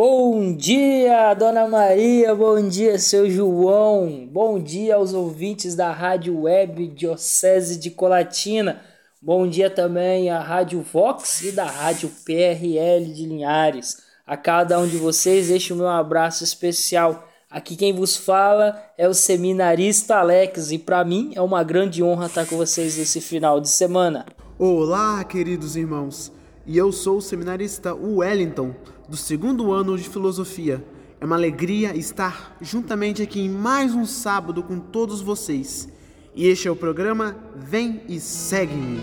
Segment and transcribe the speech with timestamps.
[0.00, 6.86] Bom dia, Dona Maria, bom dia, seu João, bom dia aos ouvintes da Rádio Web
[6.86, 8.80] Diocese de Colatina,
[9.20, 13.96] bom dia também à Rádio Vox e da Rádio PRL de Linhares.
[14.24, 17.28] A cada um de vocês, deixo o meu abraço especial.
[17.50, 22.26] Aqui quem vos fala é o seminarista Alex e para mim é uma grande honra
[22.26, 24.26] estar com vocês nesse final de semana.
[24.60, 26.30] Olá, queridos irmãos,
[26.68, 28.74] e eu sou o seminarista Wellington
[29.08, 30.84] do segundo ano de filosofia.
[31.18, 35.88] É uma alegria estar juntamente aqui em mais um sábado com todos vocês.
[36.34, 39.00] E este é o programa Vem e Segue-me.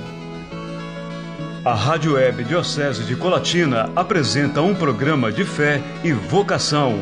[1.65, 6.99] A Rádio Web Diocese de Colatina apresenta um programa de fé e vocação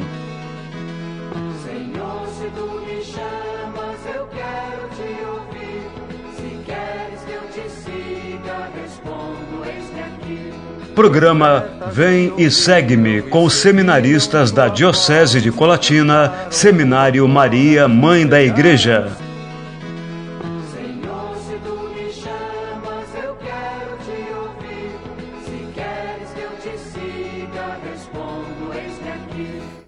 [10.96, 18.40] Programa Vem e Segue-me com os seminaristas da Diocese de Colatina, Seminário Maria, Mãe da
[18.40, 19.12] Igreja.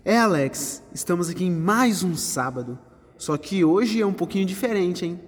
[0.03, 2.79] É, Alex, estamos aqui em mais um sábado.
[3.15, 5.19] Só que hoje é um pouquinho diferente, hein?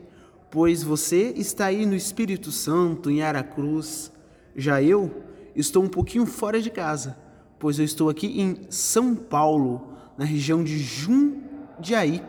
[0.50, 4.12] Pois você está aí no Espírito Santo, em Aracruz.
[4.56, 7.18] Já eu estou um pouquinho fora de casa,
[7.60, 12.24] pois eu estou aqui em São Paulo, na região de Jundiaí,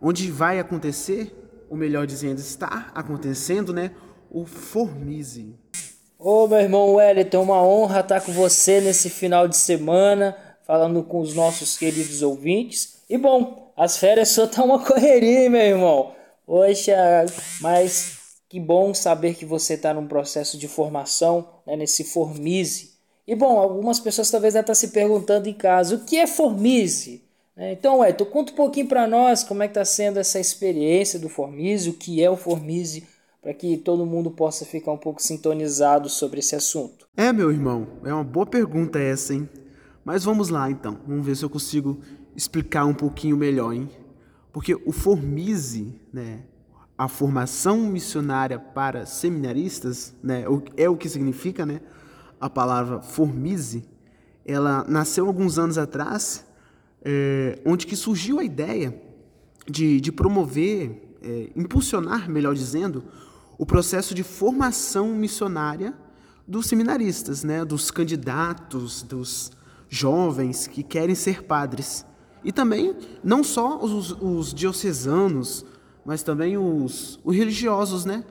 [0.00, 1.34] onde vai acontecer,
[1.68, 3.90] ou melhor dizendo, está acontecendo, né,
[4.30, 5.54] o Formise.
[6.18, 11.20] Ô meu irmão Wellington, uma honra estar com você nesse final de semana, falando com
[11.20, 12.98] os nossos queridos ouvintes.
[13.08, 16.12] E bom, as férias só estão uma correria, meu irmão.
[16.44, 17.24] Poxa,
[17.60, 18.17] mas
[18.48, 22.92] que bom saber que você está num processo de formação, né, nesse Formise.
[23.26, 27.22] E bom, algumas pessoas talvez já estão se perguntando em casa, o que é Formise?
[27.54, 31.18] Né, então, Eto, conta um pouquinho para nós como é que está sendo essa experiência
[31.18, 33.06] do Formise, o que é o Formise,
[33.42, 37.06] para que todo mundo possa ficar um pouco sintonizado sobre esse assunto.
[37.16, 39.48] É, meu irmão, é uma boa pergunta essa, hein?
[40.04, 42.00] Mas vamos lá então, vamos ver se eu consigo
[42.34, 43.90] explicar um pouquinho melhor, hein?
[44.52, 46.40] Porque o Formise, né,
[46.98, 50.44] a formação missionária para seminaristas, né,
[50.76, 51.80] é o que significa, né,
[52.40, 53.84] a palavra formise,
[54.44, 56.44] ela nasceu alguns anos atrás,
[57.04, 59.00] é, onde que surgiu a ideia
[59.68, 63.04] de, de promover, é, impulsionar, melhor dizendo,
[63.56, 65.94] o processo de formação missionária
[66.46, 69.52] dos seminaristas, né, dos candidatos, dos
[69.88, 72.04] jovens que querem ser padres.
[72.42, 75.64] E também não só os, os diocesanos,
[76.08, 78.24] mas também os, os religiosos, né?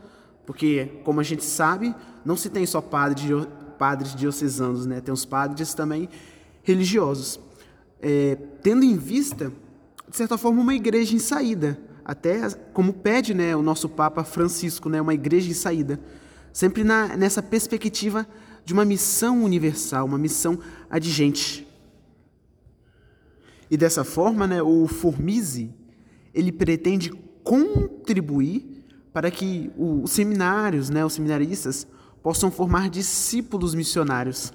[0.47, 1.93] Porque, como a gente sabe,
[2.25, 3.29] não se tem só padres,
[3.77, 4.99] padres diocesanos, né?
[4.99, 6.09] Tem os padres também
[6.63, 7.39] religiosos.
[8.01, 9.53] É, tendo em vista,
[10.09, 14.89] de certa forma, uma igreja em saída, até como pede né, o nosso Papa Francisco,
[14.89, 15.99] né, uma igreja em saída,
[16.51, 18.25] sempre na, nessa perspectiva
[18.65, 20.57] de uma missão universal, uma missão
[20.89, 21.67] adigente.
[23.69, 25.69] E dessa forma, né, o Formise,
[26.33, 31.87] ele pretende contribuir para que os seminários, né, os seminaristas,
[32.21, 34.51] possam formar discípulos missionários,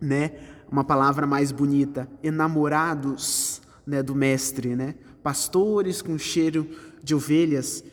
[0.00, 0.32] né?
[0.68, 4.96] Uma palavra mais bonita, enamorados, né, do mestre, né?
[5.22, 6.68] Pastores com cheiro
[7.00, 7.84] de ovelhas.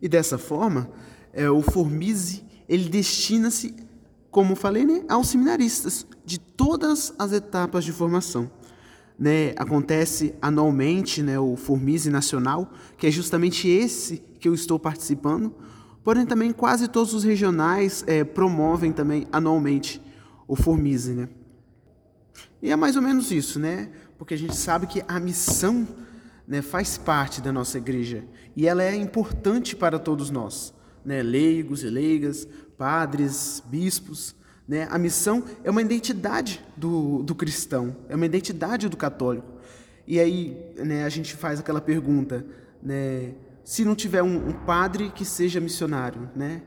[0.00, 0.88] E dessa forma,
[1.32, 3.74] é, o Formise, ele destina-se,
[4.30, 8.48] como falei, né, aos seminaristas de todas as etapas de formação
[9.20, 15.54] né, acontece anualmente, né, o Formise Nacional, que é justamente esse que eu estou participando.
[16.02, 20.00] Porém, também quase todos os regionais é, promovem também anualmente
[20.48, 21.28] o Formise, né?
[22.62, 23.90] E é mais ou menos isso, né?
[24.16, 25.86] Porque a gente sabe que a missão
[26.48, 28.24] né, faz parte da nossa igreja
[28.56, 30.72] e ela é importante para todos nós,
[31.04, 31.22] né?
[31.22, 32.48] Leigos e leigas,
[32.78, 34.34] padres, bispos,
[34.70, 34.86] né?
[34.88, 39.48] A missão é uma identidade do, do cristão, é uma identidade do católico.
[40.06, 42.46] E aí né, a gente faz aquela pergunta,
[42.80, 43.34] né,
[43.64, 46.62] se não tiver um, um padre que seja missionário, né?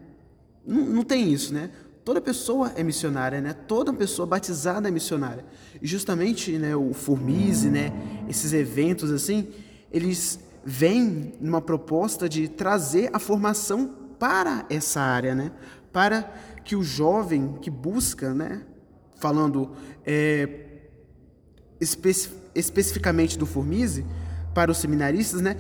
[0.68, 1.72] Não, não, tem isso, né?
[2.04, 3.54] Toda pessoa é missionária, né?
[3.54, 5.46] Toda pessoa batizada é missionária.
[5.82, 7.94] E justamente, né, o Formise, né,
[8.28, 9.48] esses eventos assim,
[9.90, 15.54] eles vêm numa proposta de trazer a formação para essa área, né?
[15.94, 18.64] Para que o jovem que busca, né,
[19.18, 19.72] falando
[20.06, 20.50] é,
[21.80, 24.06] especi especificamente do Formise,
[24.54, 25.58] para os seminaristas, né,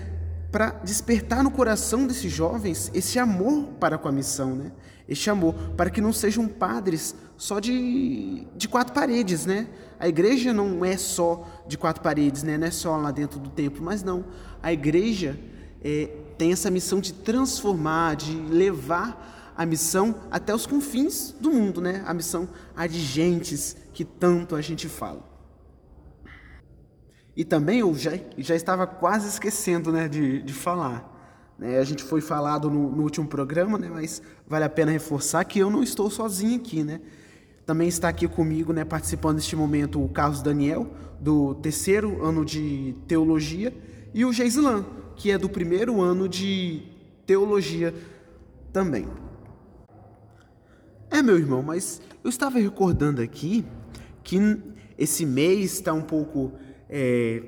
[0.51, 4.71] para despertar no coração desses jovens esse amor para com a missão, né?
[5.09, 9.67] Este amor, para que não sejam padres só de, de quatro paredes, né?
[9.99, 12.55] A igreja não é só de quatro paredes, né?
[12.55, 14.25] Não é só lá dentro do templo, mas não.
[14.61, 15.39] A igreja
[15.83, 21.81] é, tem essa missão de transformar, de levar a missão até os confins do mundo,
[21.81, 22.03] né?
[22.05, 22.49] A missão
[22.89, 25.33] de gentes que tanto a gente fala.
[27.35, 31.11] E também eu já, já estava quase esquecendo né, de, de falar.
[31.57, 31.79] Né?
[31.79, 35.59] A gente foi falado no, no, último programa, né, mas vale a pena reforçar que
[35.59, 36.83] eu não estou sozinho aqui.
[36.83, 37.01] Né?
[37.65, 40.87] Também está aqui comigo, né, participando neste momento, o Carlos Daniel,
[41.19, 43.73] do terceiro ano de teologia,
[44.13, 44.85] e o Geislan,
[45.15, 46.83] que é do primeiro ano de
[47.25, 47.93] teologia
[48.71, 49.07] também.
[51.13, 53.63] É, meu irmão, mas eu estava recordando aqui
[54.23, 54.39] que
[54.97, 56.53] esse mês está um pouco
[56.89, 57.43] é,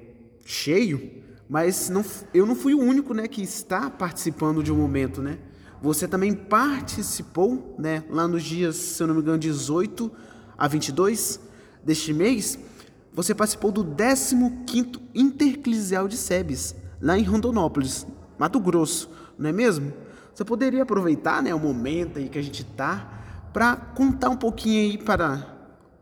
[0.45, 5.19] cheio, mas não, eu não fui o único né, que está participando de um momento,
[5.19, 5.39] né?
[5.81, 10.11] Você também participou, né, lá nos dias, se eu não me engano, 18
[10.55, 11.39] a 22
[11.83, 12.59] deste mês,
[13.11, 18.05] você participou do 15º Interclesial de Sebes, lá em Rondonópolis,
[18.37, 19.09] Mato Grosso,
[19.39, 19.91] não é mesmo?
[20.35, 23.24] Você poderia aproveitar, né, o momento aí que a gente está
[23.55, 25.47] para contar um pouquinho aí para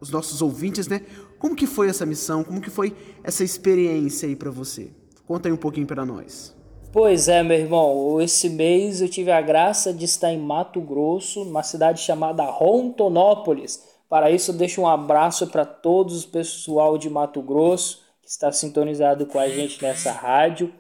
[0.02, 1.02] os nossos ouvintes, né,
[1.38, 2.44] como que foi essa missão?
[2.44, 4.90] Como que foi essa experiência aí para você?
[5.28, 6.56] Conta aí um pouquinho para nós.
[6.92, 8.20] Pois é, meu irmão.
[8.20, 13.84] Esse mês eu tive a graça de estar em Mato Grosso, numa cidade chamada Rontonópolis.
[14.10, 18.52] Para isso, eu deixo um abraço para todos o pessoal de Mato Grosso que está
[18.52, 20.74] sintonizado com a gente nessa rádio.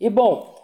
[0.00, 0.56] E bom,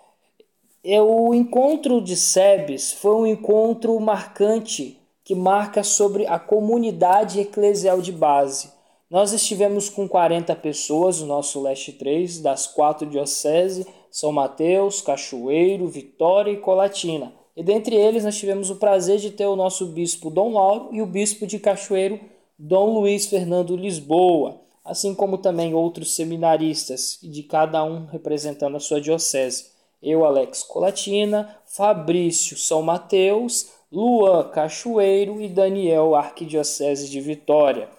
[0.84, 5.01] o encontro de SEBS foi um encontro marcante
[5.32, 8.70] que marca sobre a comunidade eclesial de base.
[9.08, 15.88] Nós estivemos com 40 pessoas no nosso Leste 3, das quatro dioceses, São Mateus, Cachoeiro,
[15.88, 17.32] Vitória e Colatina.
[17.56, 21.00] E dentre eles nós tivemos o prazer de ter o nosso bispo Dom Lauro e
[21.00, 22.20] o bispo de Cachoeiro,
[22.58, 29.00] Dom Luiz Fernando Lisboa, assim como também outros seminaristas, de cada um representando a sua
[29.00, 29.72] diocese.
[30.02, 37.90] Eu, Alex Colatina, Fabrício São Mateus, Luan Cachoeiro e Daniel Arquidiocese de Vitória.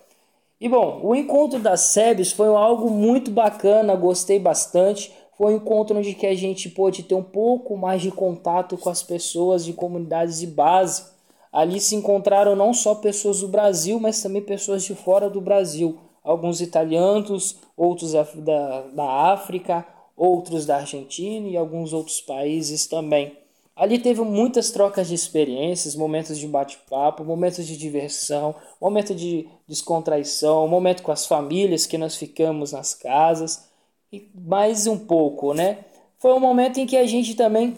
[0.59, 5.13] E bom, o encontro das SEBs foi algo muito bacana, gostei bastante.
[5.37, 8.89] Foi um encontro onde que a gente pôde ter um pouco mais de contato com
[8.89, 11.05] as pessoas de comunidades de base.
[11.51, 15.99] Ali se encontraram não só pessoas do Brasil, mas também pessoas de fora do Brasil.
[16.23, 19.85] Alguns italianos, outros da, da África,
[20.17, 23.42] outros da Argentina e alguns outros países também.
[23.75, 30.67] Ali teve muitas trocas de experiências, momentos de bate-papo, momentos de diversão, momento de descontraição,
[30.67, 33.67] momento com as famílias que nós ficamos nas casas
[34.11, 35.85] e mais um pouco, né?
[36.19, 37.75] Foi um momento em que a gente também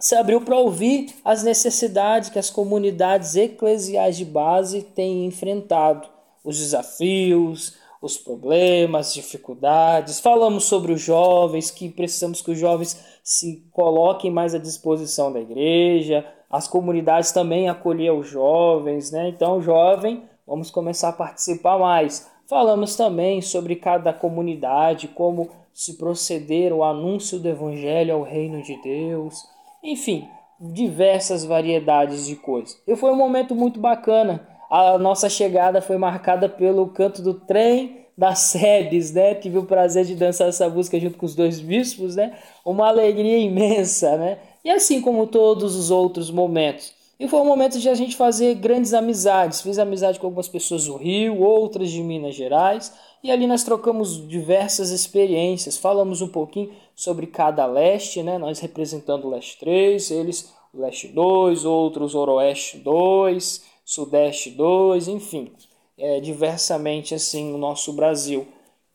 [0.00, 6.08] se abriu para ouvir as necessidades que as comunidades eclesiais de base têm enfrentado,
[6.44, 10.20] os desafios, os problemas, dificuldades.
[10.20, 15.38] Falamos sobre os jovens, que precisamos que os jovens se coloquem mais à disposição da
[15.38, 16.24] igreja.
[16.48, 19.28] As comunidades também acolher os jovens, né?
[19.28, 22.26] Então, jovem, vamos começar a participar mais.
[22.46, 28.80] Falamos também sobre cada comunidade, como se proceder o anúncio do evangelho ao reino de
[28.80, 29.46] Deus.
[29.82, 30.26] Enfim,
[30.58, 32.80] diversas variedades de coisas.
[32.86, 37.97] E foi um momento muito bacana a nossa chegada foi marcada pelo canto do trem
[38.18, 39.36] das sedes, né?
[39.36, 42.36] Tive o prazer de dançar essa música junto com os dois bispos, né?
[42.64, 44.38] Uma alegria imensa, né?
[44.64, 46.92] E assim como todos os outros momentos.
[47.20, 49.60] E foi um momento de a gente fazer grandes amizades.
[49.60, 52.92] Fiz amizade com algumas pessoas do Rio, outras de Minas Gerais,
[53.22, 55.76] e ali nós trocamos diversas experiências.
[55.76, 58.36] Falamos um pouquinho sobre cada leste, né?
[58.36, 65.50] Nós representando o leste 3, eles o leste 2, outros Oroeste 2 Sudeste 2, enfim,
[65.98, 68.46] é, diversamente assim no nosso Brasil.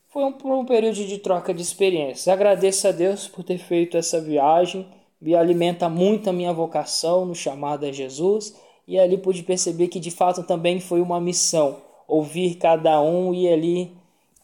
[0.07, 2.27] Foi um, um período de troca de experiências.
[2.27, 4.87] Agradeço a Deus por ter feito essa viagem,
[5.19, 8.55] me alimenta muito a minha vocação no chamado a Jesus
[8.87, 13.47] e ali pude perceber que de fato também foi uma missão ouvir cada um e
[13.47, 13.91] ali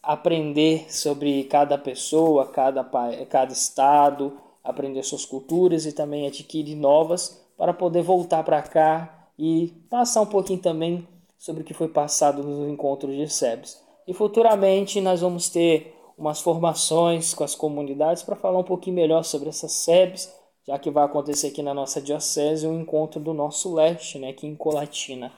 [0.02, 2.82] aprender sobre cada pessoa, cada,
[3.28, 4.32] cada estado,
[4.64, 10.26] aprender suas culturas e também adquirir novas para poder voltar para cá e passar um
[10.26, 11.06] pouquinho também
[11.40, 13.80] sobre o que foi passado nos encontros de SEBS.
[14.06, 19.24] E futuramente nós vamos ter umas formações com as comunidades para falar um pouquinho melhor
[19.24, 20.30] sobre essas SEBs,
[20.68, 24.46] já que vai acontecer aqui na nossa diocese um encontro do nosso leste, né, aqui
[24.46, 25.32] em Colatina.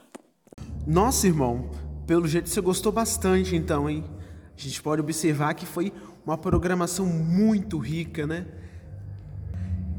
[0.85, 1.69] Nossa, irmão,
[2.05, 4.03] pelo jeito você gostou bastante então, hein?
[4.57, 5.93] A gente pode observar que foi
[6.25, 8.45] uma programação muito rica, né?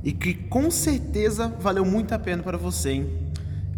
[0.04, 3.10] e que com certeza valeu muito a pena para você, hein?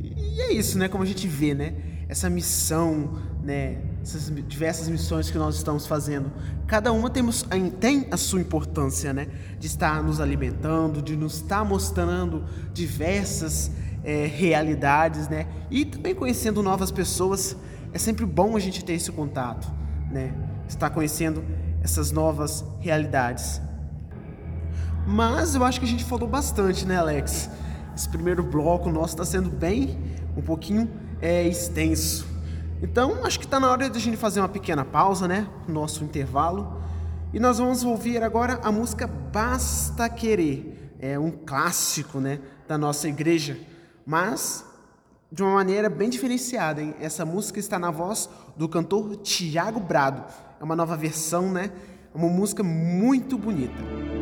[0.02, 0.88] E é isso, né?
[0.88, 1.95] Como a gente vê, né?
[2.08, 3.78] Essa missão, né?
[4.00, 6.30] Essas diversas missões que nós estamos fazendo.
[6.66, 7.44] Cada uma temos,
[7.80, 9.26] tem a sua importância, né?
[9.58, 13.72] De estar nos alimentando, de nos estar mostrando diversas
[14.04, 15.46] é, realidades, né?
[15.70, 17.56] E também conhecendo novas pessoas.
[17.92, 19.72] É sempre bom a gente ter esse contato,
[20.10, 20.32] né?
[20.68, 21.44] Estar conhecendo
[21.82, 23.60] essas novas realidades.
[25.06, 27.48] Mas eu acho que a gente falou bastante, né, Alex?
[27.96, 29.98] Esse primeiro bloco nosso está sendo bem,
[30.36, 32.26] um pouquinho é, extenso.
[32.82, 35.48] Então, acho que está na hora de a gente fazer uma pequena pausa, né?
[35.66, 36.80] Nosso intervalo.
[37.32, 40.94] E nós vamos ouvir agora a música Basta Querer.
[40.98, 42.40] É um clássico, né?
[42.68, 43.58] Da nossa igreja.
[44.04, 44.64] Mas
[45.30, 46.94] de uma maneira bem diferenciada, hein?
[47.00, 50.24] Essa música está na voz do cantor Tiago Brado.
[50.60, 51.70] É uma nova versão, né?
[52.14, 54.15] É uma música muito bonita.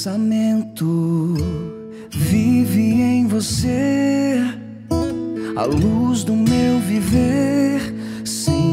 [0.00, 1.34] Pensamento
[2.10, 4.40] vive em você,
[5.54, 7.82] a luz do meu viver,
[8.24, 8.72] Senhor.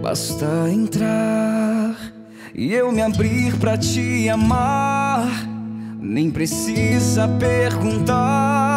[0.00, 1.96] Basta entrar
[2.54, 5.28] e eu me abrir para te amar,
[6.00, 8.69] nem precisa perguntar.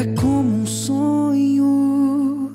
[0.00, 2.54] É como um sonho,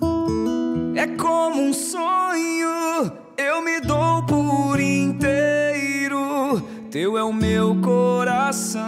[0.96, 3.12] é como um sonho.
[3.38, 6.60] Eu me dou por inteiro.
[6.90, 8.82] Teu é o meu coração,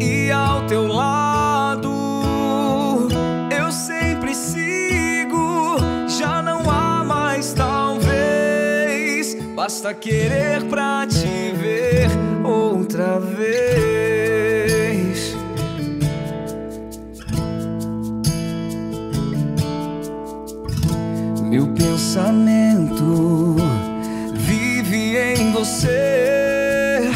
[0.00, 1.90] e ao teu lado
[3.50, 5.76] eu sempre sigo.
[6.06, 9.34] Já não há mais talvez.
[9.54, 12.08] Basta querer pra te ver
[12.46, 13.87] outra vez.
[21.58, 23.56] Meu pensamento
[24.32, 27.10] vive em você,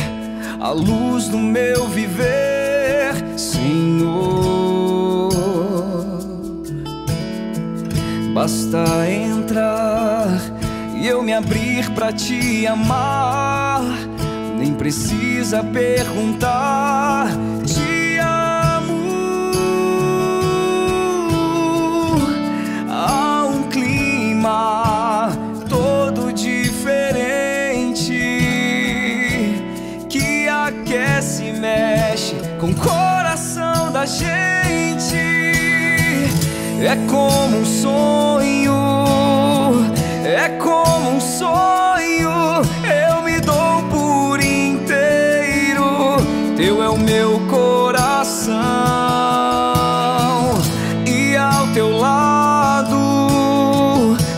[0.58, 5.30] a luz do meu viver, Senhor.
[8.34, 10.26] Basta entrar
[10.96, 13.84] e eu me abrir pra te amar,
[14.58, 17.28] nem precisa perguntar.
[34.06, 35.16] Gente.
[36.80, 38.74] É como um sonho,
[40.24, 42.62] é como um sonho.
[42.82, 46.16] Eu me dou por inteiro.
[46.56, 48.52] Teu é o meu coração
[51.06, 52.96] e ao teu lado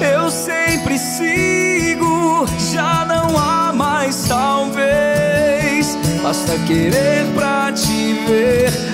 [0.00, 2.46] eu sempre sigo.
[2.72, 5.96] Já não há mais talvez.
[6.22, 8.93] Basta querer pra te ver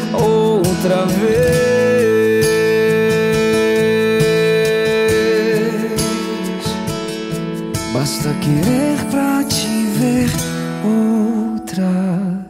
[0.80, 2.46] outra vez.
[7.92, 10.30] Basta querer pra te ver
[11.52, 12.48] outra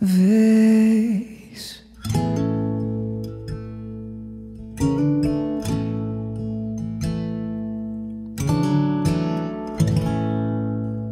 [0.00, 1.84] vez.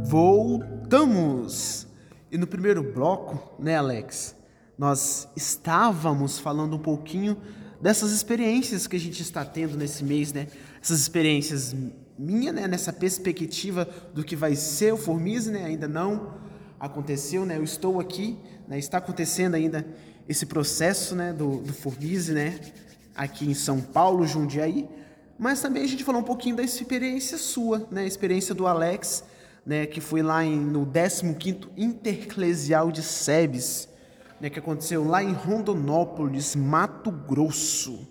[0.05, 1.89] Voltamos!
[2.31, 4.37] E no primeiro bloco, né, Alex?
[4.79, 7.37] Nós estávamos falando um pouquinho
[7.81, 10.49] dessas experiências que a gente está tendo nesse mês, né?
[10.83, 11.75] Essas experiências
[12.19, 15.65] minha, né, nessa perspectiva do que vai ser o Formise, né?
[15.65, 16.35] Ainda não
[16.79, 17.57] aconteceu, né?
[17.57, 18.79] Eu estou aqui, né?
[18.79, 19.87] Está acontecendo ainda
[20.29, 22.59] esse processo, né, do, do Formise, né?
[23.15, 24.89] Aqui em São Paulo, Jundiaí.
[25.39, 28.03] Mas também a gente falou um pouquinho da experiência sua, né?
[28.03, 29.25] A experiência do Alex,
[29.65, 29.87] né?
[29.87, 33.89] Que foi lá em, no 15º Interclesial de Sebes,
[34.41, 34.51] né?
[34.51, 38.07] Que aconteceu lá em Rondonópolis, Mato Grosso.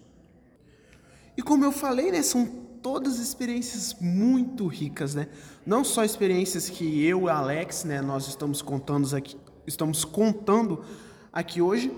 [1.37, 2.21] E como eu falei, né?
[2.21, 2.45] São
[2.85, 5.27] todas experiências muito ricas, né?
[5.65, 10.85] Não só experiências que eu e Alex, né, nós estamos contando aqui, estamos contando
[11.33, 11.91] aqui hoje,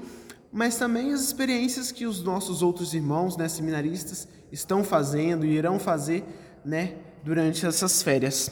[0.50, 5.78] mas também as experiências que os nossos outros irmãos, né, seminaristas, estão fazendo e irão
[5.78, 6.24] fazer
[6.64, 8.50] né, durante essas férias.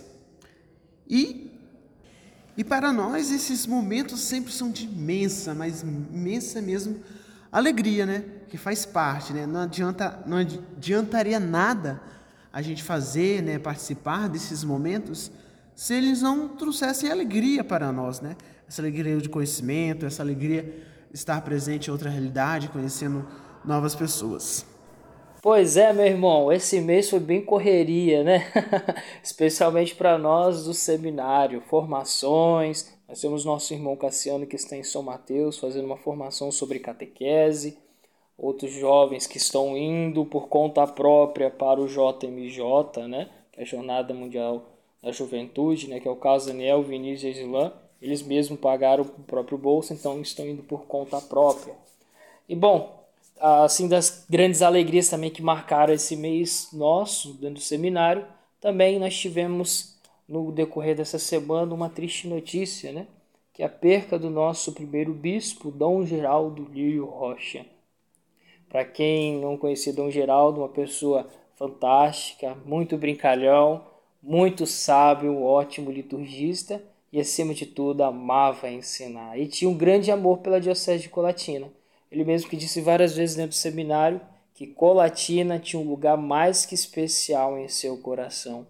[1.08, 1.45] E
[2.58, 7.00] e para nós esses momentos sempre são de imensa, mas imensa mesmo
[7.52, 8.24] alegria, né?
[8.50, 9.46] Que faz parte, né?
[9.46, 12.02] Não adianta, não adiantaria nada
[12.52, 15.30] a gente fazer, né, participar desses momentos
[15.76, 18.38] se eles não trouxessem alegria para nós, né?
[18.68, 20.64] Essa alegria de conhecimento, essa alegria
[21.12, 23.28] de estar presente em outra realidade, conhecendo
[23.66, 24.66] novas pessoas.
[25.46, 28.52] Pois é, meu irmão, esse mês foi bem correria, né?
[29.22, 32.92] Especialmente para nós do seminário, formações.
[33.08, 37.78] Nós temos nosso irmão Cassiano que está em São Mateus fazendo uma formação sobre catequese.
[38.36, 43.30] Outros jovens que estão indo por conta própria para o JMJ, né?
[43.52, 44.66] Que é a Jornada Mundial
[45.00, 46.00] da Juventude, né?
[46.00, 47.72] Que é o caso Daniel, Vinícius e Islã.
[48.02, 51.75] Eles mesmos pagaram o próprio bolso, então estão indo por conta própria.
[52.50, 53.05] E bom,
[53.39, 58.25] assim das grandes alegrias também que marcaram esse mês nosso dentro do seminário,
[58.60, 59.96] também nós tivemos
[60.27, 63.08] no decorrer dessa semana uma triste notícia, né?
[63.54, 67.65] Que é a perca do nosso primeiro bispo, Dom Geraldo Lírio Rocha.
[68.68, 73.86] Para quem não conhecia Dom Geraldo, uma pessoa fantástica, muito brincalhão,
[74.22, 79.39] muito sábio, ótimo liturgista e acima de tudo amava ensinar.
[79.39, 81.72] E tinha um grande amor pela diocese de Colatina.
[82.16, 84.22] Ele mesmo que disse várias vezes dentro do seminário
[84.54, 88.66] que Colatina tinha um lugar mais que especial em seu coração.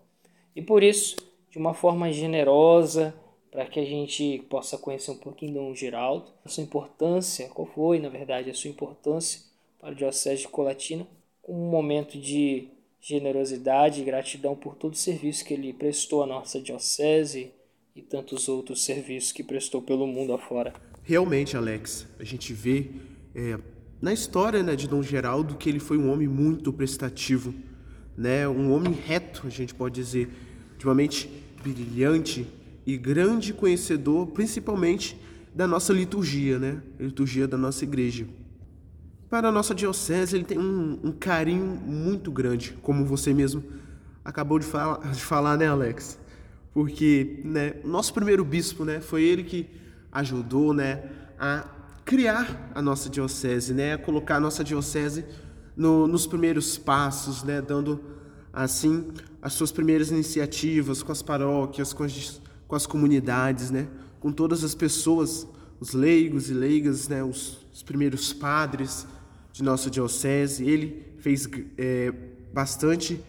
[0.56, 1.16] E por isso,
[1.52, 3.14] de uma forma generosa,
[3.52, 8.00] para que a gente possa conhecer um pouquinho Dom Geraldo, a sua importância, qual foi,
[8.00, 9.42] na verdade, a sua importância
[9.80, 11.06] para o Diocese de Colatina,
[11.48, 16.60] um momento de generosidade e gratidão por todo o serviço que ele prestou à nossa
[16.60, 17.52] Diocese
[17.96, 20.74] e tantos outros serviços que prestou pelo mundo afora.
[21.04, 22.90] Realmente, Alex, a gente vê
[23.36, 23.60] é,
[24.02, 27.54] na história né, de Dom Geraldo que ele foi um homem muito prestativo,
[28.18, 30.30] né, um homem reto, a gente pode dizer,
[30.78, 31.30] de uma mente
[31.62, 32.48] brilhante
[32.86, 35.20] e grande conhecedor, principalmente
[35.54, 38.26] da nossa liturgia, né, liturgia da nossa igreja.
[39.30, 43.64] Para a nossa diocese, ele tem um, um carinho muito grande, como você mesmo
[44.24, 46.18] acabou de falar, de falar né, Alex?
[46.74, 49.68] Porque né, nosso primeiro bispo, né, foi ele que
[50.12, 51.04] ajudou, né,
[51.38, 51.66] a
[52.06, 53.98] criar a nossa diocese, né?
[53.98, 55.26] Colocar a nossa diocese
[55.76, 57.60] no, nos primeiros passos, né?
[57.62, 58.00] Dando
[58.54, 63.88] assim as suas primeiras iniciativas com as paróquias, com as, com as comunidades, né?
[64.20, 65.48] Com todas as pessoas,
[65.80, 67.24] os leigos e leigas, né?
[67.24, 69.08] Os, os primeiros padres
[69.52, 70.64] de nossa diocese.
[70.64, 72.14] Ele fez é,
[72.54, 73.20] bastante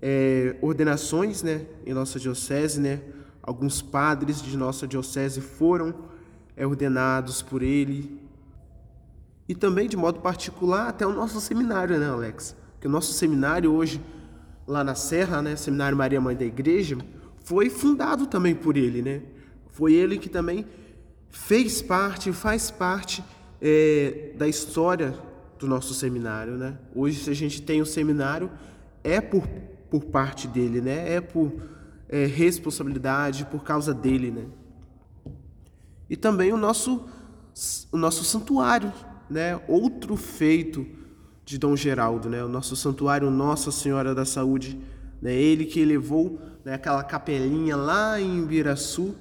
[0.00, 1.66] é, ordenações, né?
[1.84, 3.00] Em nossa diocese, né?
[3.42, 6.11] Alguns padres de nossa diocese foram
[6.56, 8.20] é ordenados por ele.
[9.48, 12.56] E também, de modo particular, até o nosso seminário, né, Alex?
[12.80, 14.00] Que o nosso seminário hoje,
[14.66, 16.96] lá na Serra, né, Seminário Maria Mãe da Igreja,
[17.44, 19.22] foi fundado também por ele, né?
[19.70, 20.66] Foi ele que também
[21.30, 23.24] fez parte, faz parte
[23.60, 25.14] é, da história
[25.58, 26.78] do nosso seminário, né?
[26.94, 28.50] Hoje, se a gente tem o um seminário,
[29.02, 29.46] é por,
[29.90, 31.14] por parte dele, né?
[31.14, 31.52] É por
[32.08, 34.44] é, responsabilidade, por causa dele, né?
[36.12, 37.06] E também o nosso,
[37.90, 38.92] o nosso santuário,
[39.30, 39.58] né?
[39.66, 40.86] outro feito
[41.42, 42.44] de Dom Geraldo, né?
[42.44, 44.78] o nosso santuário Nossa Senhora da Saúde.
[45.22, 45.32] Né?
[45.32, 49.14] Ele que elevou né, aquela capelinha lá em Ibiraçu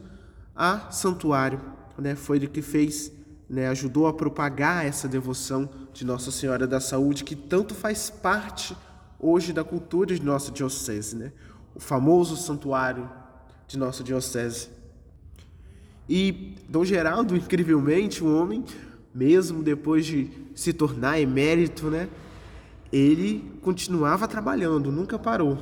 [0.54, 1.62] a santuário.
[1.98, 2.14] Né?
[2.14, 3.10] Foi ele que fez,
[3.50, 8.76] né, ajudou a propagar essa devoção de Nossa Senhora da Saúde, que tanto faz parte
[9.18, 11.16] hoje da cultura de nossa diocese.
[11.16, 11.32] Né?
[11.74, 13.10] O famoso santuário
[13.66, 14.81] de nossa diocese.
[16.10, 18.64] E Dom Geraldo, incrivelmente, um homem,
[19.14, 22.10] mesmo depois de se tornar emérito, né,
[22.92, 25.58] ele continuava trabalhando, nunca parou,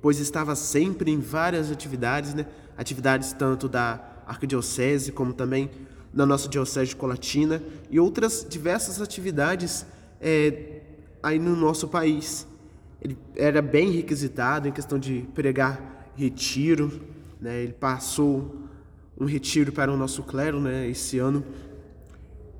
[0.00, 5.70] pois estava sempre em várias atividades, né, atividades tanto da arquidiocese como também
[6.12, 9.84] na nossa diocese de Colatina e outras diversas atividades
[10.20, 10.80] é,
[11.22, 12.46] aí no nosso país.
[13.02, 17.02] Ele era bem requisitado em questão de pregar retiro,
[17.40, 18.63] né, ele passou
[19.18, 21.44] um retiro para o nosso clero, né, esse ano.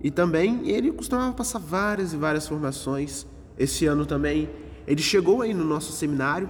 [0.01, 3.27] E também ele costumava passar várias e várias formações.
[3.59, 4.51] Esse ano também
[4.87, 6.49] ele chegou aí no nosso seminário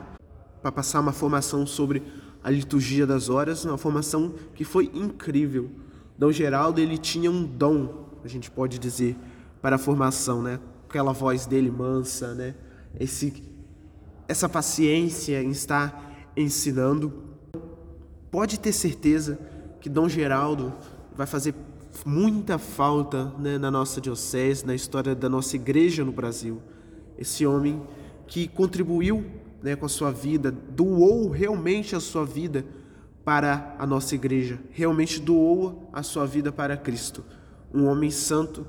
[0.61, 2.03] para passar uma formação sobre
[2.43, 5.71] a liturgia das horas, uma formação que foi incrível.
[6.19, 9.17] Dom Geraldo ele tinha um dom, a gente pode dizer,
[9.62, 10.61] para a formação, né?
[10.88, 12.55] Aquela voz dele mansa, né?
[12.99, 13.43] Esse
[14.27, 17.12] essa paciência em estar ensinando.
[18.31, 19.38] Pode ter certeza
[19.85, 20.73] que Dom Geraldo
[21.14, 21.55] vai fazer
[22.07, 26.62] muita falta né, na nossa diocese, na história da nossa igreja no Brasil.
[27.18, 27.83] Esse homem
[28.27, 29.31] que contribuiu
[29.62, 32.64] né, com a sua vida, doou realmente a sua vida
[33.27, 37.23] para a nossa igreja, realmente doou a sua vida para Cristo.
[37.70, 38.66] Um homem santo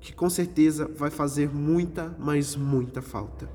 [0.00, 3.48] que com certeza vai fazer muita, mas muita falta.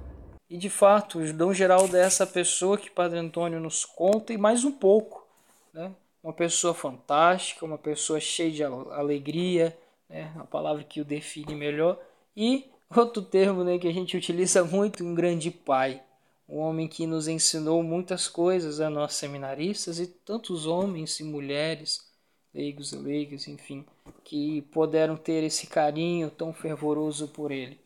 [0.49, 4.37] E de fato, o Dom Geraldo é essa pessoa que Padre Antônio nos conta e
[4.37, 5.27] mais um pouco.
[5.73, 5.91] Né?
[6.23, 9.77] Uma pessoa fantástica, uma pessoa cheia de alegria,
[10.09, 10.31] né?
[10.37, 11.99] a palavra que o define melhor.
[12.35, 16.01] E outro termo né, que a gente utiliza muito, um grande pai.
[16.47, 22.05] Um homem que nos ensinou muitas coisas a nós seminaristas e tantos homens e mulheres,
[22.53, 23.85] leigos e leigas, enfim,
[24.23, 27.79] que puderam ter esse carinho tão fervoroso por ele.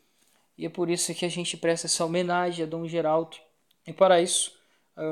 [0.57, 3.37] E é por isso que a gente presta essa homenagem a Dom Geraldo.
[3.85, 4.57] E para isso,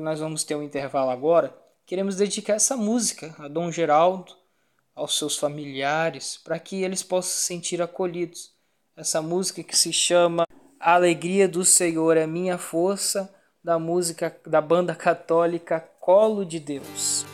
[0.02, 1.56] nós vamos ter um intervalo agora.
[1.86, 4.34] Queremos dedicar essa música a Dom Geraldo,
[4.96, 8.54] aos seus familiares, para que eles possam se sentir acolhidos.
[8.96, 10.48] Essa música que se chama
[10.80, 17.26] A Alegria do Senhor é Minha Força, da música da banda católica Colo de Deus.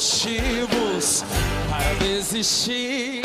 [0.00, 1.22] Motivos
[1.68, 3.20] para desistir.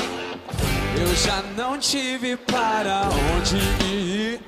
[0.99, 4.41] Eu já não tive para onde ir.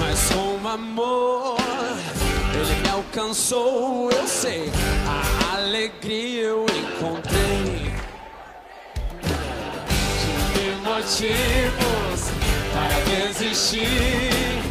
[0.00, 1.58] Mas com amor,
[2.54, 4.10] ele me alcançou.
[4.12, 4.72] Eu sei,
[5.06, 7.92] a alegria eu encontrei.
[10.54, 12.30] Tive motivos
[12.72, 14.62] para desistir.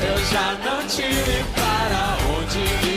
[0.00, 2.87] Eu já não tive para onde ir,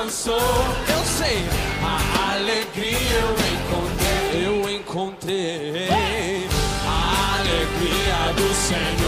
[0.00, 1.44] Eu sei,
[1.82, 5.88] a alegria eu encontrei, eu encontrei.
[6.86, 9.07] A alegria do Senhor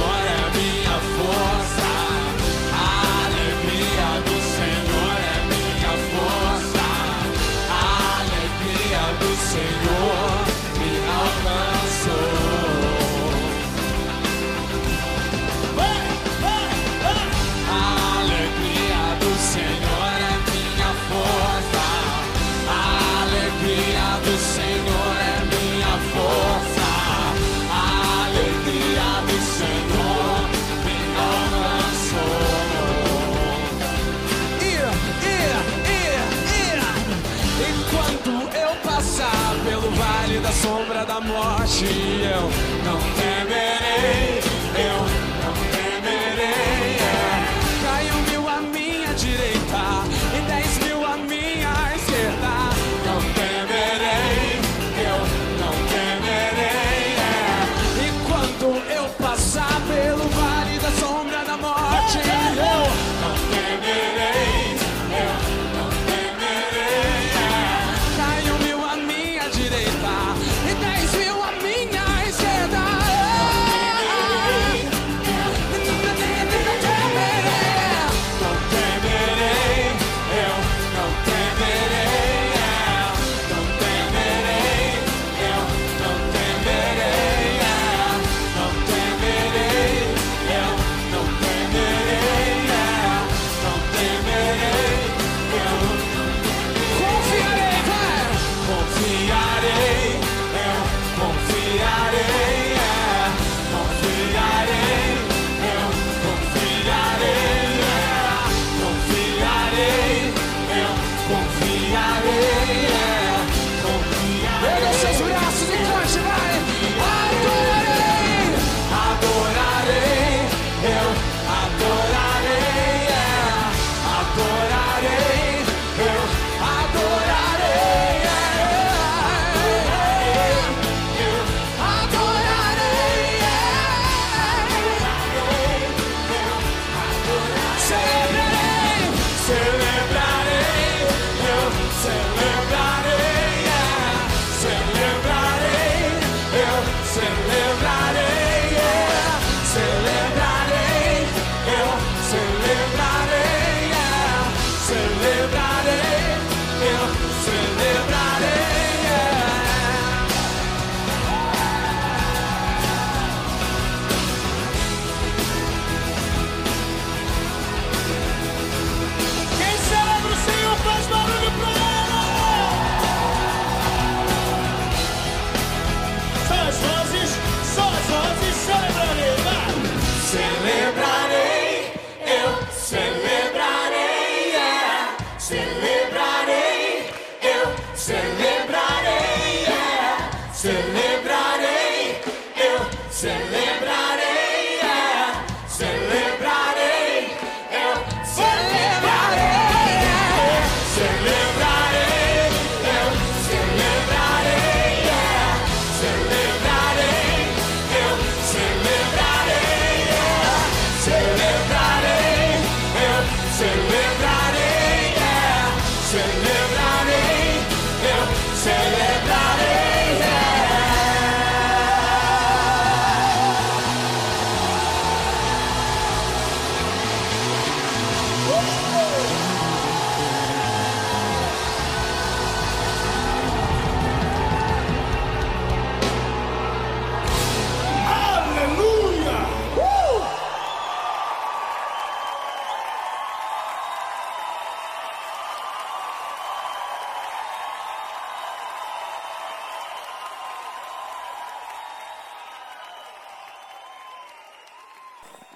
[40.52, 42.42] sombra da morte, eu
[42.84, 44.40] não temerei,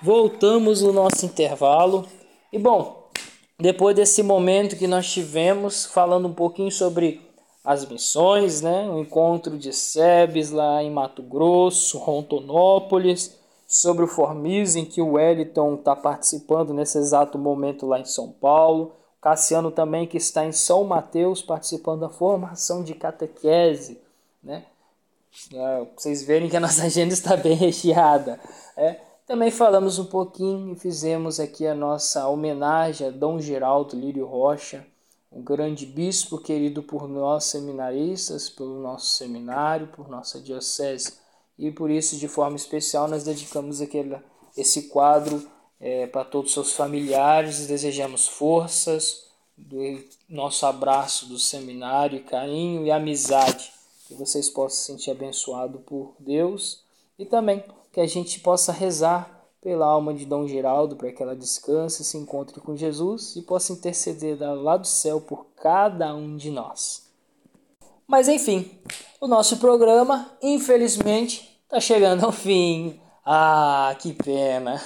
[0.04, 2.06] Voltamos no nosso intervalo.
[2.52, 3.08] E bom,
[3.58, 7.22] depois desse momento que nós tivemos, falando um pouquinho sobre
[7.64, 8.86] as missões, né?
[8.86, 13.34] O encontro de SEBs lá em Mato Grosso, Rontonópolis,
[13.66, 18.30] sobre o Formis, em que o Wellington está participando nesse exato momento lá em São
[18.30, 18.92] Paulo.
[19.18, 23.98] O Cassiano também, que está em São Mateus, participando da formação de catequese,
[24.42, 24.66] né?
[25.50, 28.38] É, vocês verem que a nossa agenda está bem recheada.
[28.76, 29.13] É.
[29.26, 34.86] Também falamos um pouquinho e fizemos aqui a nossa homenagem a Dom Geraldo Lírio Rocha,
[35.32, 41.14] um grande bispo querido por nós seminaristas, pelo nosso seminário, por nossa diocese.
[41.58, 44.14] E por isso, de forma especial, nós dedicamos aquele,
[44.54, 45.42] esse quadro
[45.80, 47.66] é, para todos os seus familiares.
[47.66, 49.24] Desejamos forças,
[49.56, 53.72] do nosso abraço do seminário, carinho e amizade.
[54.06, 56.84] Que vocês possam se sentir abençoados por Deus
[57.18, 61.36] e também que a gente possa rezar pela alma de Dom Geraldo para que ela
[61.36, 66.50] descanse, se encontre com Jesus e possa interceder lá do céu por cada um de
[66.50, 67.04] nós.
[68.04, 68.68] Mas enfim,
[69.20, 73.00] o nosso programa, infelizmente, está chegando ao fim.
[73.24, 74.82] Ah, que pena!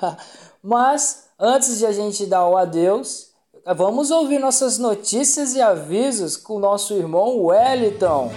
[0.62, 3.30] Mas antes de a gente dar o adeus,
[3.74, 8.30] vamos ouvir nossas notícias e avisos com o nosso irmão Wellington.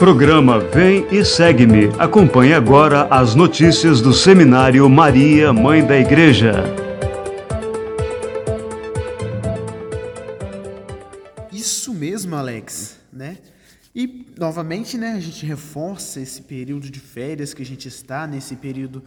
[0.00, 1.88] Programa Vem e Segue-me.
[1.98, 6.54] Acompanhe agora as notícias do Seminário Maria, Mãe da Igreja.
[11.52, 13.36] Isso mesmo, Alex, né?
[13.94, 18.56] E novamente, né, a gente reforça esse período de férias que a gente está nesse
[18.56, 19.04] período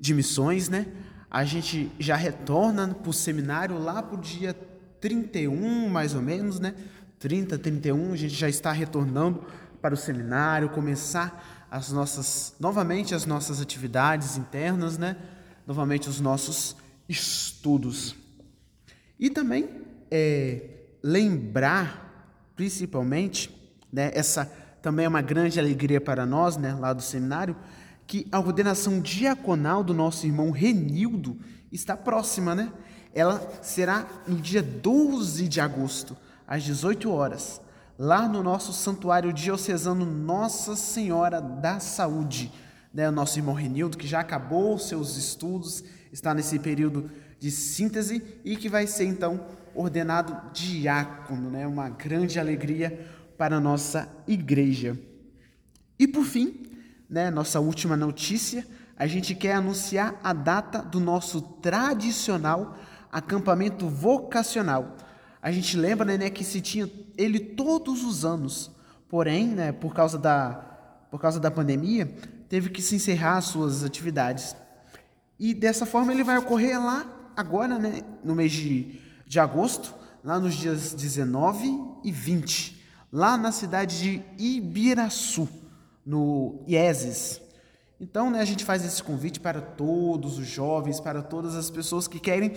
[0.00, 0.86] de missões, né?
[1.30, 4.56] A gente já retorna para o seminário lá para o dia
[5.02, 6.72] 31, mais ou menos, né?
[7.18, 9.44] 30, 31, a gente já está retornando
[9.84, 15.14] para o seminário, começar as nossas novamente as nossas atividades internas, né?
[15.66, 16.74] Novamente os nossos
[17.06, 18.16] estudos.
[19.20, 19.68] E também
[20.10, 20.70] é,
[21.02, 23.54] lembrar, principalmente,
[23.92, 27.54] né, essa também é uma grande alegria para nós, né, lá do seminário,
[28.06, 31.36] que a ordenação diaconal do nosso irmão Renildo
[31.70, 32.72] está próxima, né?
[33.12, 36.16] Ela será no dia 12 de agosto,
[36.46, 37.60] às 18 horas,
[37.98, 42.52] lá no nosso santuário diocesano Nossa Senhora da Saúde.
[42.92, 43.08] Né?
[43.08, 48.56] O nosso irmão Renildo, que já acabou seus estudos, está nesse período de síntese e
[48.56, 51.66] que vai ser então ordenado diácono, né?
[51.66, 54.98] Uma grande alegria para a nossa igreja.
[55.98, 56.62] E por fim,
[57.10, 62.78] né, nossa última notícia, a gente quer anunciar a data do nosso tradicional
[63.10, 64.96] acampamento vocacional.
[65.44, 68.70] A gente lembra né, que se tinha ele todos os anos,
[69.10, 70.70] porém, né, por causa da
[71.10, 72.06] por causa da pandemia,
[72.48, 74.56] teve que se encerrar as suas atividades.
[75.38, 80.40] E dessa forma ele vai ocorrer lá agora, né, no mês de, de agosto, lá
[80.40, 85.46] nos dias 19 e 20, lá na cidade de Ibiraçu,
[86.06, 87.42] no IESES.
[88.00, 92.08] Então, né, a gente faz esse convite para todos os jovens, para todas as pessoas
[92.08, 92.54] que querem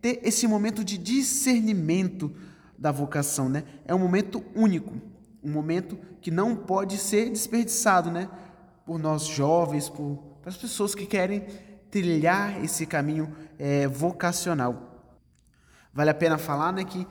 [0.00, 2.32] ter esse momento de discernimento
[2.78, 3.64] da vocação, né?
[3.84, 4.94] É um momento único,
[5.42, 8.28] um momento que não pode ser desperdiçado, né?
[8.86, 11.44] Por nós jovens, por, as pessoas que querem
[11.90, 15.04] trilhar esse caminho é, vocacional.
[15.92, 17.06] Vale a pena falar, né, que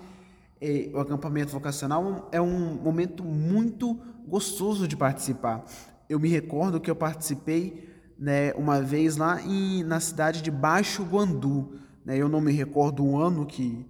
[0.61, 5.65] é, o acampamento vocacional é um momento muito gostoso de participar.
[6.07, 11.03] Eu me recordo que eu participei né, uma vez lá em, na cidade de Baixo
[11.03, 11.79] Guandu?
[12.05, 13.85] Eu não me recordo o ano que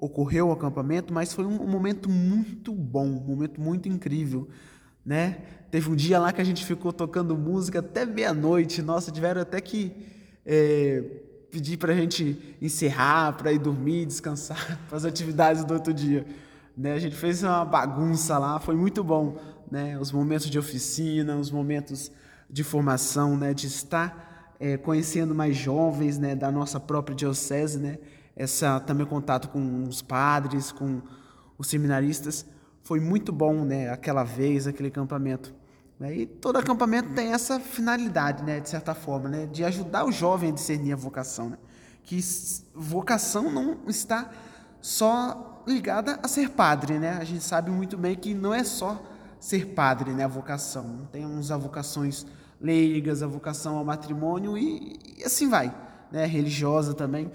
[0.00, 4.48] ocorreu o acampamento, mas foi um, momento muito bom, um momento muito incrível,
[5.04, 5.38] né?
[5.70, 9.60] Teve um dia lá que a gente ficou tocando música até meia-noite, nossa, tiveram até
[9.60, 9.92] que
[10.46, 11.04] é,
[11.50, 16.26] pedir para a gente encerrar, para ir dormir, descansar, para as atividades do outro dia.
[16.76, 16.94] Né?
[16.94, 19.38] A gente fez uma bagunça lá, foi muito bom,
[19.70, 19.98] né?
[19.98, 22.10] Os momentos de oficina, os momentos
[22.48, 23.52] de formação, né?
[23.52, 24.29] De estar
[24.60, 26.36] é, conhecendo mais jovens, né?
[26.36, 27.98] Da nossa própria diocese, né?
[28.40, 31.02] essa também contato com os padres, com
[31.58, 32.46] os seminaristas,
[32.82, 33.90] foi muito bom, né?
[33.90, 35.54] Aquela vez, aquele acampamento.
[35.98, 36.16] Né?
[36.16, 38.60] E todo acampamento tem essa finalidade, né?
[38.60, 39.46] De certa forma, né?
[39.46, 41.58] De ajudar o jovem a discernir a vocação, né?
[42.02, 42.18] Que
[42.74, 44.30] vocação não está
[44.80, 47.18] só ligada a ser padre, né?
[47.20, 49.02] A gente sabe muito bem que não é só
[49.38, 50.24] ser padre, né?
[50.24, 51.06] A vocação.
[51.12, 52.26] Temos a vocações
[52.60, 55.74] leigas, a vocação ao matrimônio e, e assim vai,
[56.12, 56.26] né?
[56.26, 57.30] Religiosa também.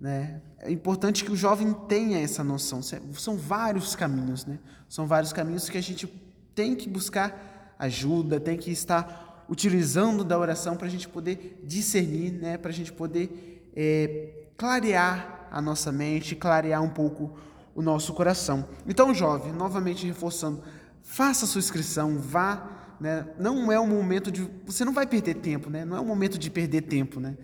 [0.00, 0.40] Né?
[0.58, 2.80] É importante que o jovem tenha essa noção.
[2.82, 4.58] São vários caminhos, né?
[4.88, 6.06] São vários caminhos que a gente
[6.54, 12.32] tem que buscar ajuda, tem que estar utilizando da oração para a gente poder discernir,
[12.32, 12.58] né?
[12.58, 17.38] Para a gente poder é, clarear a nossa mente, clarear um pouco
[17.74, 18.66] o nosso coração.
[18.86, 20.62] Então, jovem, novamente reforçando,
[21.02, 23.26] faça sua inscrição, vá, né?
[23.38, 25.84] Não é um momento de, você não vai perder tempo, né?
[25.84, 27.36] Não é um momento de perder tempo, né?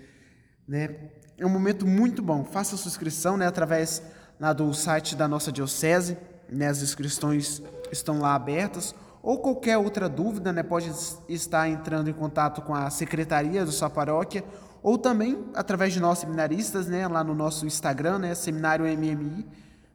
[0.66, 0.96] né?
[1.42, 2.44] é um momento muito bom.
[2.44, 4.02] Faça a sua inscrição né, através
[4.38, 6.16] lá do site da nossa diocese,
[6.48, 8.94] né, as inscrições estão lá abertas.
[9.22, 10.90] Ou qualquer outra dúvida, né, pode
[11.28, 14.44] estar entrando em contato com a secretaria da sua paróquia,
[14.82, 19.46] ou também através de nós seminaristas, né, lá no nosso Instagram, né, Seminário MMI,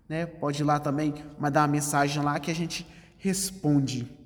[0.08, 4.17] né, pode ir lá também mandar uma mensagem lá que a gente responde.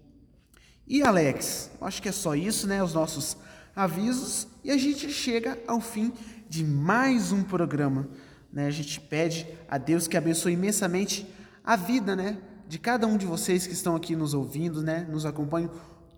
[0.91, 3.37] E Alex, acho que é só isso, né, os nossos
[3.73, 6.11] avisos e a gente chega ao fim
[6.49, 8.09] de mais um programa.
[8.51, 8.67] Né?
[8.67, 11.25] A gente pede a Deus que abençoe imensamente
[11.63, 12.39] a vida né?
[12.67, 15.07] de cada um de vocês que estão aqui nos ouvindo, né?
[15.09, 15.71] nos acompanham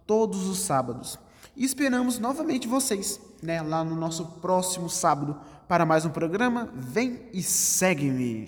[0.07, 1.19] todos os sábados.
[1.55, 3.61] E esperamos novamente vocês né?
[3.61, 6.67] lá no nosso próximo sábado para mais um programa.
[6.73, 8.47] Vem e segue-me.